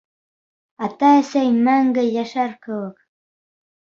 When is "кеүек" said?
2.65-3.05